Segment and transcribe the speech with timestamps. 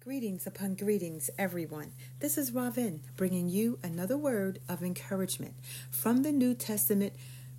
[0.00, 1.90] Greetings upon greetings, everyone.
[2.20, 5.54] This is Ravin bringing you another word of encouragement
[5.90, 7.14] from the New Testament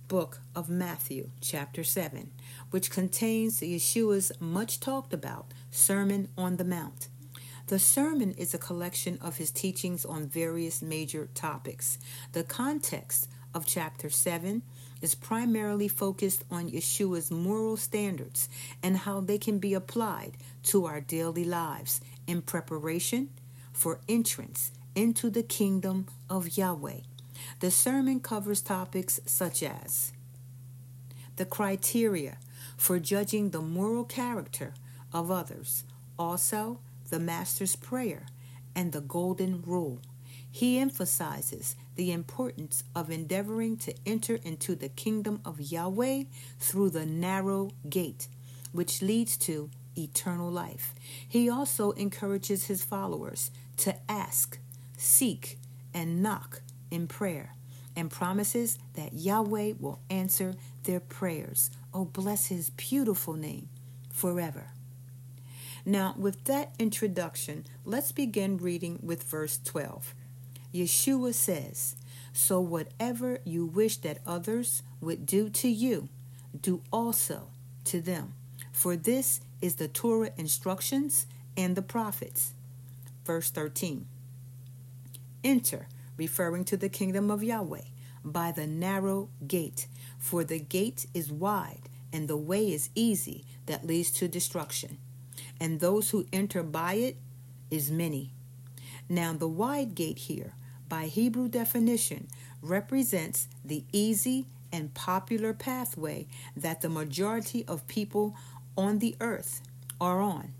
[0.08, 2.30] book of Matthew, chapter 7,
[2.70, 7.08] which contains Yeshua's much talked about Sermon on the Mount.
[7.66, 11.98] The sermon is a collection of his teachings on various major topics.
[12.32, 14.62] The context of chapter 7
[15.00, 18.48] is primarily focused on Yeshua's moral standards
[18.82, 23.30] and how they can be applied to our daily lives in preparation
[23.72, 27.00] for entrance into the kingdom of Yahweh.
[27.60, 30.12] The sermon covers topics such as
[31.36, 32.38] the criteria
[32.76, 34.74] for judging the moral character
[35.12, 35.84] of others,
[36.18, 38.26] also the Master's Prayer
[38.74, 40.00] and the Golden Rule.
[40.50, 46.24] He emphasizes the importance of endeavoring to enter into the kingdom of Yahweh
[46.58, 48.28] through the narrow gate,
[48.72, 50.94] which leads to eternal life.
[51.28, 54.58] He also encourages his followers to ask,
[54.96, 55.58] seek,
[55.94, 57.54] and knock in prayer
[57.96, 60.54] and promises that Yahweh will answer
[60.84, 61.70] their prayers.
[61.92, 63.68] Oh, bless his beautiful name
[64.12, 64.72] forever.
[65.84, 70.14] Now, with that introduction, let's begin reading with verse 12.
[70.74, 71.96] Yeshua says,
[72.32, 76.08] So whatever you wish that others would do to you,
[76.58, 77.48] do also
[77.84, 78.34] to them.
[78.72, 81.26] For this is the Torah instructions
[81.56, 82.54] and the prophets.
[83.24, 84.06] Verse 13
[85.42, 87.82] Enter, referring to the kingdom of Yahweh,
[88.24, 89.86] by the narrow gate,
[90.18, 94.98] for the gate is wide and the way is easy that leads to destruction,
[95.60, 97.16] and those who enter by it
[97.70, 98.32] is many.
[99.08, 100.54] Now, the wide gate here,
[100.90, 102.28] by Hebrew definition,
[102.60, 108.36] represents the easy and popular pathway that the majority of people
[108.76, 109.62] on the earth
[109.98, 110.52] are on.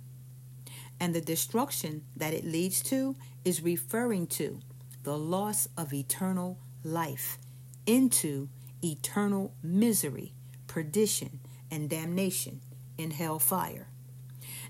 [0.98, 4.60] And the destruction that it leads to is referring to
[5.02, 7.38] the loss of eternal life
[7.86, 8.48] into
[8.82, 10.32] eternal misery,
[10.66, 11.40] perdition,
[11.70, 12.60] and damnation
[12.96, 13.88] in hellfire.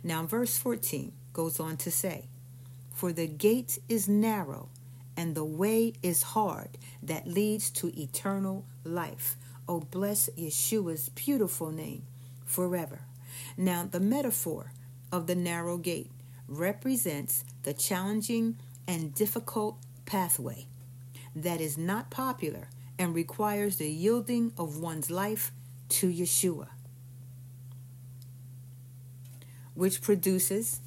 [0.03, 2.29] Now, verse 14 goes on to say,
[2.95, 4.69] For the gate is narrow
[5.21, 9.37] and the way is hard that leads to eternal life.
[9.69, 12.05] Oh, bless Yeshua's beautiful name
[12.47, 13.03] forever.
[13.55, 14.73] Now, the metaphor
[15.13, 16.11] of the narrow gate
[16.49, 18.57] represents the challenging
[18.89, 19.77] and difficult
[20.07, 20.65] pathway
[21.37, 25.53] that is not popular and requires the yielding of one's life
[25.91, 26.69] to Yeshua,
[29.75, 30.81] which produces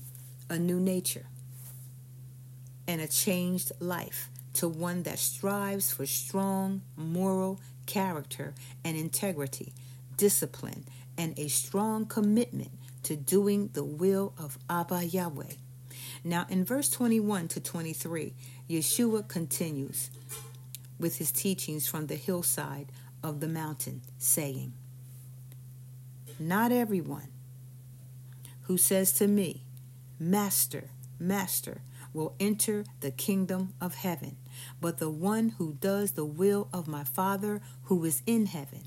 [0.50, 1.28] a new nature
[2.88, 9.74] and a changed life to one that strives for strong moral character and integrity,
[10.18, 10.86] discipline,
[11.18, 12.72] and a strong commitment
[13.04, 15.54] to doing the will of Abba Yahweh.
[16.24, 18.34] Now, in verse 21 to 23,
[18.70, 20.10] Yeshua continues
[21.00, 24.74] with his teachings from the hillside of the mountain, saying,
[26.40, 27.30] Not everyone
[28.64, 29.64] who says to me,
[30.20, 30.90] Master,
[31.20, 31.82] Master,
[32.14, 34.38] will enter the kingdom of heaven,
[34.80, 38.84] but the one who does the will of my Father who is in heaven.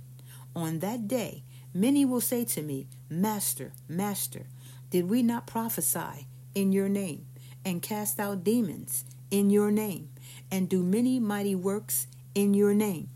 [0.55, 1.43] On that day,
[1.77, 4.47] Many will say to me, Master, Master,
[4.89, 7.27] did we not prophesy in your name,
[7.67, 10.09] and cast out demons in your name,
[10.51, 13.11] and do many mighty works in your name?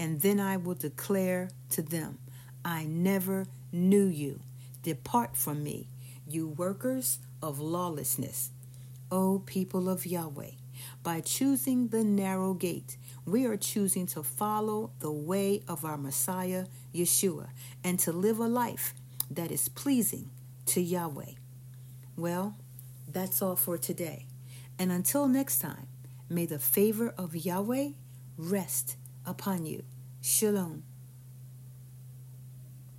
[0.00, 2.18] And then I will declare to them,
[2.64, 4.40] I never knew you.
[4.82, 5.86] Depart from me,
[6.26, 8.50] you workers of lawlessness.
[9.12, 10.52] O people of Yahweh,
[11.02, 12.96] by choosing the narrow gate,
[13.26, 16.64] we are choosing to follow the way of our Messiah,
[16.94, 17.48] Yeshua,
[17.84, 18.94] and to live a life
[19.30, 20.30] that is pleasing
[20.64, 21.32] to Yahweh.
[22.16, 22.56] Well,
[23.06, 24.28] that's all for today.
[24.78, 25.88] And until next time,
[26.30, 27.90] may the favor of Yahweh
[28.38, 28.96] rest
[29.26, 29.84] upon you.
[30.22, 30.84] Shalom.